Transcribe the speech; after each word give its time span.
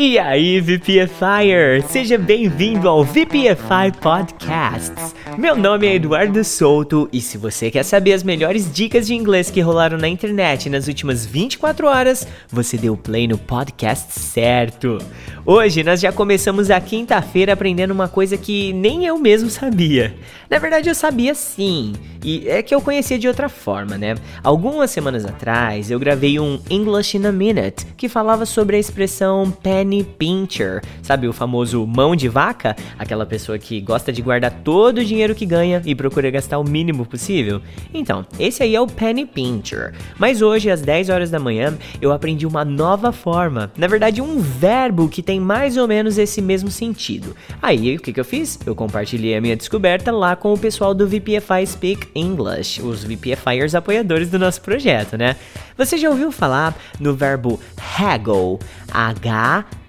E 0.00 0.16
aí, 0.16 0.60
VPFire! 0.60 1.82
Seja 1.88 2.16
bem-vindo 2.16 2.88
ao 2.88 3.02
VPFI 3.02 3.98
Podcasts. 4.00 5.12
Meu 5.36 5.56
nome 5.56 5.88
é 5.88 5.96
Eduardo 5.96 6.44
Souto 6.44 7.08
e 7.12 7.20
se 7.20 7.36
você 7.36 7.68
quer 7.68 7.82
saber 7.82 8.12
as 8.12 8.22
melhores 8.22 8.72
dicas 8.72 9.08
de 9.08 9.14
inglês 9.16 9.50
que 9.50 9.60
rolaram 9.60 9.98
na 9.98 10.06
internet 10.06 10.70
nas 10.70 10.86
últimas 10.86 11.26
24 11.26 11.88
horas, 11.88 12.28
você 12.48 12.76
deu 12.76 12.96
play 12.96 13.26
no 13.26 13.36
podcast 13.36 14.20
certo. 14.20 14.98
Hoje 15.44 15.82
nós 15.82 16.00
já 16.00 16.12
começamos 16.12 16.70
a 16.70 16.80
quinta-feira 16.80 17.54
aprendendo 17.54 17.90
uma 17.90 18.06
coisa 18.06 18.36
que 18.36 18.72
nem 18.72 19.04
eu 19.04 19.18
mesmo 19.18 19.50
sabia. 19.50 20.14
Na 20.48 20.60
verdade, 20.60 20.88
eu 20.88 20.94
sabia 20.94 21.34
sim, 21.34 21.92
e 22.24 22.48
é 22.48 22.62
que 22.62 22.74
eu 22.74 22.80
conhecia 22.80 23.18
de 23.18 23.28
outra 23.28 23.48
forma, 23.48 23.98
né? 23.98 24.14
Algumas 24.42 24.90
semanas 24.90 25.24
atrás 25.24 25.90
eu 25.90 25.98
gravei 25.98 26.38
um 26.38 26.60
English 26.70 27.16
in 27.16 27.26
a 27.26 27.32
Minute 27.32 27.84
que 27.96 28.08
falava 28.08 28.46
sobre 28.46 28.76
a 28.76 28.78
expressão 28.78 29.50
penny 29.50 29.87
pincher, 30.04 30.82
sabe 31.02 31.26
o 31.26 31.32
famoso 31.32 31.86
mão 31.86 32.14
de 32.14 32.28
vaca? 32.28 32.76
Aquela 32.98 33.26
pessoa 33.26 33.58
que 33.58 33.80
gosta 33.80 34.12
de 34.12 34.22
guardar 34.22 34.50
todo 34.62 34.98
o 34.98 35.04
dinheiro 35.04 35.34
que 35.34 35.46
ganha 35.46 35.82
e 35.84 35.94
procura 35.94 36.30
gastar 36.30 36.58
o 36.58 36.64
mínimo 36.64 37.04
possível. 37.04 37.60
Então, 37.92 38.24
esse 38.38 38.62
aí 38.62 38.74
é 38.74 38.80
o 38.80 38.86
penny 38.86 39.26
pincher. 39.26 39.94
Mas 40.18 40.42
hoje, 40.42 40.70
às 40.70 40.82
10 40.82 41.08
horas 41.08 41.30
da 41.30 41.38
manhã, 41.38 41.76
eu 42.00 42.12
aprendi 42.12 42.46
uma 42.46 42.64
nova 42.64 43.12
forma, 43.12 43.72
na 43.76 43.86
verdade, 43.86 44.20
um 44.20 44.38
verbo 44.38 45.08
que 45.08 45.22
tem 45.22 45.40
mais 45.40 45.76
ou 45.76 45.88
menos 45.88 46.18
esse 46.18 46.40
mesmo 46.40 46.70
sentido. 46.70 47.34
Aí 47.60 47.96
o 47.96 48.00
que, 48.00 48.12
que 48.12 48.20
eu 48.20 48.24
fiz? 48.24 48.58
Eu 48.66 48.74
compartilhei 48.74 49.36
a 49.36 49.40
minha 49.40 49.56
descoberta 49.56 50.12
lá 50.12 50.36
com 50.36 50.52
o 50.52 50.58
pessoal 50.58 50.94
do 50.94 51.06
VPFI 51.06 51.66
Speak 51.66 52.08
English, 52.14 52.82
os 52.82 53.04
VPFIers 53.04 53.74
apoiadores 53.74 54.30
do 54.30 54.38
nosso 54.38 54.60
projeto, 54.60 55.16
né? 55.16 55.36
Você 55.76 55.96
já 55.96 56.10
ouviu 56.10 56.32
falar 56.32 56.74
no 56.98 57.14
verbo 57.14 57.60
haggle? 57.98 58.58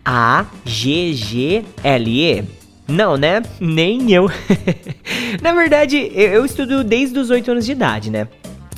H-A-G-G-L-E? 0.10 0.44
Não, 2.88 3.16
né? 3.16 3.44
Nem 3.60 4.12
eu. 4.12 4.28
Na 5.40 5.54
verdade, 5.54 6.12
eu 6.16 6.44
estudo 6.44 6.84
desde 6.84 7.20
os 7.20 7.30
8 7.30 7.52
anos 7.52 7.64
de 7.64 7.74
idade, 7.74 8.10
né? 8.10 8.28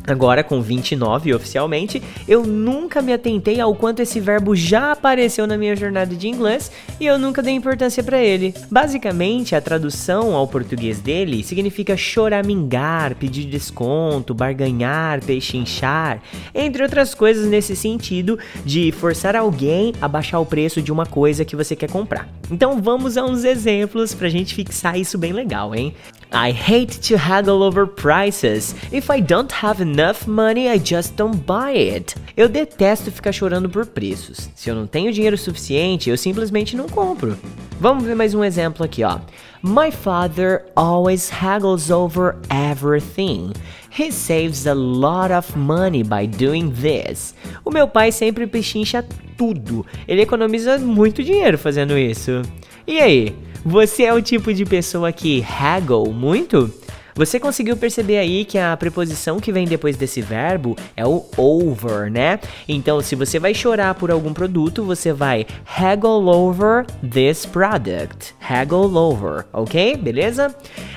Agora, 0.08 0.44
com 0.44 0.62
29 0.62 1.34
oficialmente, 1.34 2.02
eu 2.28 2.44
nunca 2.44 3.02
me 3.02 3.14
atentei 3.14 3.60
ao 3.60 3.76
quanto 3.76 4.02
esse 4.02 4.20
verbo 4.20 4.56
já 4.56 4.92
apareceu 4.92 5.46
na 5.46 5.58
minha 5.58 5.76
jornada 5.76 6.16
de 6.16 6.28
inglês 6.28 6.72
e 7.00 7.06
eu 7.06 7.20
nunca 7.20 7.42
dei 7.42 7.54
importância 7.54 8.04
para 8.04 8.22
ele. 8.22 8.54
Basicamente, 8.70 9.56
a 9.56 9.62
tradução 9.62 10.36
ao 10.36 10.48
português 10.48 11.00
dele 11.00 11.44
significa 11.44 11.96
choramingar, 11.96 13.16
pedir 13.16 13.46
desconto, 13.46 14.34
barganhar, 14.34 15.24
pechinchar, 15.24 16.22
entre 16.54 16.82
outras 16.84 17.14
coisas 17.14 17.48
nesse 17.48 17.76
sentido 17.76 18.40
de 18.66 18.92
forçar 18.92 19.36
alguém 19.36 19.94
a 20.02 20.08
baixar 20.08 20.40
o 20.40 20.46
preço 20.46 20.82
de 20.82 20.92
uma 20.92 21.06
coisa 21.06 21.46
que 21.46 21.56
você 21.56 21.76
quer 21.76 21.90
comprar. 21.90 22.28
Então 22.50 22.82
vamos 22.82 23.18
a 23.18 23.24
uns 23.24 23.44
exemplos 23.44 24.14
pra 24.14 24.30
gente 24.30 24.56
fixar 24.56 25.00
isso 25.00 25.18
bem 25.18 25.32
legal, 25.32 25.76
hein? 25.76 25.94
I 26.34 26.52
hate 26.52 27.02
to 27.10 27.18
haggle 27.18 27.62
over 27.62 27.86
prices. 27.86 28.74
If 28.90 29.10
I 29.12 29.20
don't 29.20 29.52
have 29.52 29.82
enough 29.82 30.28
money, 30.28 30.70
I 30.70 30.78
just 30.78 31.18
don't 31.18 31.46
buy 31.46 31.74
it. 31.74 32.16
Eu 32.38 32.48
detesto 32.48 33.12
ficar 33.12 33.34
chorando 33.34 33.70
por 33.70 33.86
preços. 33.86 34.50
Se 34.56 34.70
eu 34.70 34.76
não 34.76 34.88
tenho 34.88 35.12
dinheiro 35.12 35.38
suficiente, 35.38 36.10
eu 36.10 36.18
simplesmente 36.18 36.78
não 36.78 36.88
compro. 36.88 37.38
Vamos 37.82 38.06
ver 38.06 38.16
mais 38.16 38.34
um 38.34 38.46
exemplo 38.46 38.86
aqui, 38.86 39.04
ó. 39.04 39.20
My 39.62 39.92
father 39.92 40.64
always 40.74 41.30
haggles 41.30 41.92
over 41.92 42.38
everything. 42.50 43.52
He 43.92 44.10
saves 44.10 44.66
a 44.66 44.74
lot 44.74 45.34
of 45.34 45.58
money 45.58 46.02
by 46.02 46.28
doing 46.28 46.72
this. 46.72 47.36
O 47.66 47.72
meu 47.72 47.90
pai 47.90 48.10
sempre 48.10 48.48
pechincha 48.48 49.06
tudo. 49.38 49.86
Ele 50.08 50.22
economiza 50.22 50.78
muito 50.78 51.22
dinheiro 51.22 51.58
fazendo 51.58 51.98
isso. 51.98 52.42
E 52.88 53.02
aí? 53.02 53.36
Você 53.64 54.04
é 54.04 54.14
o 54.14 54.22
tipo 54.22 54.52
de 54.52 54.66
pessoa 54.66 55.12
que 55.12 55.44
haggle 55.44 56.12
muito? 56.12 56.74
Você 57.14 57.40
conseguiu 57.40 57.78
perceber 57.78 58.18
aí 58.18 58.44
que 58.44 58.58
a 58.58 58.76
preposição 58.76 59.40
que 59.40 59.52
vem 59.52 59.68
depois 59.68 59.96
desse 59.96 60.20
verbo 60.20 60.76
é 60.98 61.06
o 61.06 61.24
over, 61.38 62.10
né? 62.10 62.40
Então, 62.68 63.02
se 63.02 63.16
você 63.16 63.38
vai 63.38 63.54
chorar 63.54 63.94
por 63.94 64.10
algum 64.10 64.34
produto, 64.34 64.84
você 64.84 65.14
vai 65.14 65.46
haggle 65.66 66.28
over 66.28 66.88
this 67.08 67.46
product. 67.46 68.34
Haggle 68.40 68.96
over, 68.98 69.46
ok? 69.54 69.96
Beleza? 69.96 70.56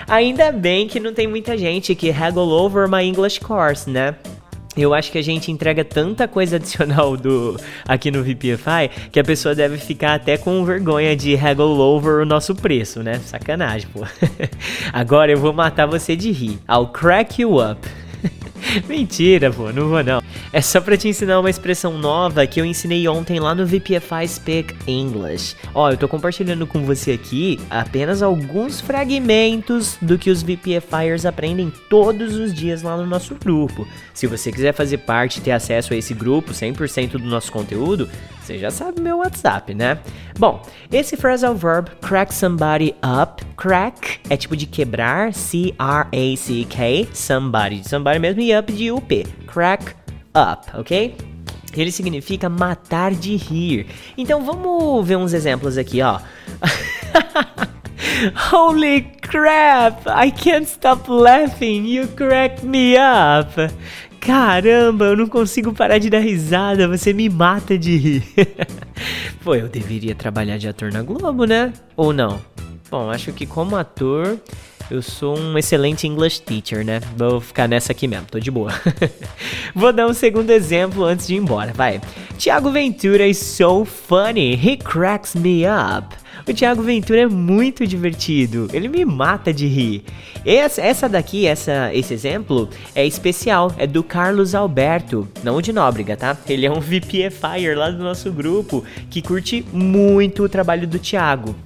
Ainda 0.09 0.51
bem 0.51 0.89
que 0.89 0.99
não 0.99 1.13
tem 1.13 1.27
muita 1.27 1.59
gente 1.59 1.95
que 1.95 2.11
haggle 2.11 2.51
over 2.51 2.89
my 2.89 3.05
English 3.05 3.41
course, 3.41 3.91
né? 3.91 4.15
Eu 4.77 4.93
acho 4.93 5.13
que 5.13 5.19
a 5.19 5.23
gente 5.23 5.51
entrega 5.51 5.85
tanta 5.85 6.27
coisa 6.27 6.57
adicional 6.57 7.17
do 7.17 7.57
aqui 7.87 8.11
no 8.11 8.23
VPFI 8.23 9.09
que 9.11 9.21
a 9.21 9.25
pessoa 9.25 9.55
deve 9.55 9.79
ficar 9.79 10.15
até 10.15 10.37
com 10.37 10.65
vergonha 10.65 11.17
de 11.17 11.37
haggle 11.37 11.79
over 11.79 12.21
o 12.21 12.25
nosso 12.25 12.55
preço, 12.55 13.03
né? 13.03 13.21
Sacanagem, 13.21 13.89
pô. 13.93 14.01
Agora 14.93 15.31
eu 15.33 15.39
vou 15.39 15.53
matar 15.53 15.87
você 15.87 16.17
de 16.17 16.31
rir. 16.31 16.59
I'll 16.69 16.89
crack 16.89 17.41
you 17.41 17.59
up. 17.59 18.04
Mentira, 18.89 19.53
pô, 19.53 19.73
não 19.73 19.89
vou 19.89 20.03
não. 20.03 20.21
É 20.53 20.61
só 20.61 20.81
pra 20.81 20.97
te 20.97 21.09
ensinar 21.09 21.41
uma 21.41 21.51
expressão 21.51 21.99
nova 21.99 22.47
que 22.47 22.61
eu 22.61 22.65
ensinei 22.65 23.07
ontem 23.09 23.39
lá 23.39 23.55
no 23.55 23.67
VPFI 23.67 24.29
Speak 24.29 24.75
English. 24.87 25.57
Ó, 25.75 25.91
eu 25.91 25.97
tô 25.97 26.09
compartilhando 26.09 26.67
com 26.67 26.85
você 26.85 27.13
aqui 27.13 27.61
apenas 27.71 28.23
alguns 28.23 28.81
fragmentos 28.81 29.97
do 30.01 30.19
que 30.19 30.31
os 30.31 30.43
VPFIers 30.43 31.25
aprendem 31.25 31.73
todos 31.89 32.37
os 32.37 32.53
dias 32.53 32.83
lá 32.83 32.97
no 32.97 33.07
nosso 33.07 33.35
grupo. 33.35 33.87
Se 34.13 34.27
você 34.27 34.51
quiser 34.51 34.73
fazer 34.73 34.99
parte 34.99 35.39
e 35.39 35.43
ter 35.43 35.53
acesso 35.53 35.93
a 35.93 35.97
esse 35.97 36.15
grupo, 36.15 36.53
100% 36.53 37.13
do 37.13 37.25
nosso 37.25 37.53
conteúdo, 37.53 38.09
você 38.45 38.59
já 38.59 38.71
sabe 38.71 39.01
meu 39.01 39.19
WhatsApp, 39.19 39.73
né? 39.73 39.99
Bom, 40.39 40.61
esse 40.93 41.17
phrasal 41.17 41.55
verb 41.55 41.91
crack 42.03 42.35
somebody 42.35 42.95
up, 43.03 43.43
crack 43.57 44.21
é 44.29 44.37
tipo 44.37 44.55
de 44.55 44.67
quebrar, 44.67 45.33
C-R-A-C-K, 45.33 47.09
somebody, 47.15 47.89
somebody 47.89 48.19
mesmo, 48.19 48.43
e 48.43 48.57
up 48.57 48.71
de 48.71 48.93
UP, 48.93 49.25
crack 49.47 49.95
up, 50.37 50.79
ok? 50.79 51.17
Ele 51.75 51.91
significa 51.91 52.49
matar 52.49 53.13
de 53.13 53.35
rir. 53.35 53.87
Então 54.17 54.45
vamos 54.45 55.07
ver 55.07 55.17
uns 55.17 55.33
exemplos 55.33 55.79
aqui, 55.79 56.03
ó. 56.03 56.21
Holy 58.53 59.11
crap! 59.23 60.07
I 60.07 60.31
can't 60.31 60.69
stop 60.69 61.11
laughing. 61.11 61.87
You 61.87 62.07
crack 62.09 62.65
me 62.65 62.97
up. 62.97 63.51
Caramba, 64.25 65.05
eu 65.05 65.17
não 65.17 65.27
consigo 65.27 65.75
parar 65.75 65.99
de 65.99 66.09
dar 66.09 66.21
risada, 66.21 66.89
você 66.89 67.13
me 67.13 67.29
mata 67.29 67.77
de 67.77 67.95
rir. 67.97 68.25
Pô, 69.45 69.55
eu 69.55 69.69
deveria 69.69 70.15
trabalhar 70.15 70.57
de 70.57 70.67
ator 70.67 70.91
na 70.91 71.03
Globo, 71.03 71.45
né? 71.45 71.71
Ou 71.95 72.11
não? 72.11 72.41
Bom, 72.91 73.11
acho 73.11 73.35
que 73.35 73.45
como 73.45 73.77
ator 73.77 74.39
eu 74.91 75.03
sou 75.03 75.39
um 75.39 75.59
excelente 75.59 76.07
English 76.07 76.41
teacher, 76.41 76.85
né? 76.87 77.01
Vou 77.17 77.39
ficar 77.39 77.69
nessa 77.69 77.93
aqui 77.93 78.09
mesmo, 78.09 78.27
tô 78.31 78.39
de 78.41 78.51
boa. 78.51 78.73
Vou 79.75 79.93
dar 79.93 80.07
um 80.07 80.15
segundo 80.15 80.51
exemplo 80.51 81.05
antes 81.05 81.27
de 81.27 81.35
ir 81.35 81.39
embora, 81.39 81.75
vai. 81.75 82.01
Tiago 82.39 82.71
Ventura 82.71 83.27
is 83.27 83.37
so 83.37 83.85
funny, 83.85 84.55
he 84.55 84.79
cracks 84.79 85.35
me 85.35 85.65
up. 85.67 86.17
O 86.47 86.53
Thiago 86.53 86.83
Ventura 86.83 87.23
é 87.23 87.27
muito 87.27 87.87
divertido, 87.87 88.69
ele 88.71 88.87
me 88.87 89.03
mata 89.03 89.51
de 89.51 89.67
rir. 89.67 90.05
Essa, 90.45 90.83
essa 90.83 91.09
daqui, 91.09 91.47
essa, 91.47 91.91
esse 91.95 92.13
exemplo, 92.13 92.69
é 92.95 93.07
especial, 93.07 93.73
é 93.79 93.87
do 93.87 94.03
Carlos 94.03 94.55
Alberto, 94.55 95.27
não 95.43 95.63
de 95.63 95.73
Nóbrega, 95.73 96.19
tá? 96.19 96.37
Ele 96.47 96.67
é 96.67 96.71
um 96.71 96.81
VPFire 96.81 97.75
lá 97.75 97.89
do 97.89 98.03
nosso 98.03 98.31
grupo 98.31 98.85
que 99.09 99.23
curte 99.23 99.65
muito 99.73 100.43
o 100.45 100.49
trabalho 100.49 100.87
do 100.87 100.99
Thiago. 100.99 101.57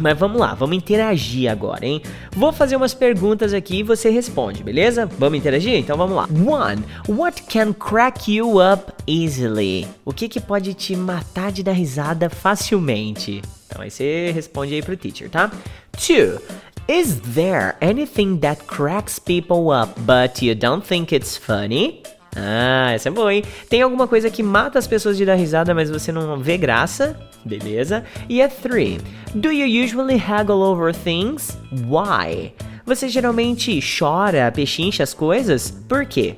Mas 0.00 0.18
vamos 0.18 0.40
lá, 0.40 0.54
vamos 0.54 0.76
interagir 0.76 1.50
agora, 1.50 1.86
hein? 1.86 2.02
Vou 2.32 2.52
fazer 2.52 2.74
umas 2.76 2.92
perguntas 2.92 3.54
aqui 3.54 3.78
e 3.78 3.82
você 3.82 4.10
responde, 4.10 4.62
beleza? 4.62 5.06
Vamos 5.18 5.38
interagir? 5.38 5.74
Então 5.74 5.96
vamos 5.96 6.16
lá. 6.16 6.24
One, 6.24 6.82
what 7.08 7.42
can 7.44 7.72
crack 7.72 8.30
you 8.30 8.58
up 8.60 8.92
easily? 9.06 9.86
O 10.04 10.12
que 10.12 10.28
que 10.28 10.40
pode 10.40 10.74
te 10.74 10.96
matar 10.96 11.52
de 11.52 11.62
dar 11.62 11.72
risada 11.72 12.28
facilmente? 12.28 13.40
Então 13.68 13.82
aí 13.82 13.90
você 13.90 14.32
responde 14.34 14.74
aí 14.74 14.82
pro 14.82 14.96
teacher, 14.96 15.30
tá? 15.30 15.50
Two, 15.92 16.40
is 16.88 17.20
there 17.34 17.76
anything 17.80 18.38
that 18.38 18.64
cracks 18.64 19.18
people 19.18 19.70
up 19.70 19.92
but 20.00 20.44
you 20.44 20.54
don't 20.54 20.84
think 20.84 21.14
it's 21.14 21.36
funny? 21.36 22.02
Ah, 22.36 22.92
essa 22.92 23.08
é 23.08 23.12
boa, 23.12 23.32
hein? 23.32 23.44
Tem 23.68 23.82
alguma 23.82 24.08
coisa 24.08 24.30
que 24.30 24.42
mata 24.42 24.78
as 24.78 24.86
pessoas 24.86 25.16
de 25.16 25.24
dar 25.24 25.34
risada, 25.34 25.74
mas 25.74 25.90
você 25.90 26.10
não 26.10 26.38
vê 26.38 26.56
graça? 26.56 27.16
Beleza? 27.44 28.04
E 28.28 28.42
a 28.42 28.48
3. 28.48 28.98
Do 29.34 29.50
you 29.50 29.84
usually 29.84 30.16
haggle 30.16 30.62
over 30.62 30.94
things? 30.94 31.56
Why? 31.70 32.52
Você 32.86 33.08
geralmente 33.08 33.80
chora, 33.98 34.50
pechincha 34.52 35.02
as 35.02 35.14
coisas? 35.14 35.70
Por 35.88 36.04
quê? 36.06 36.36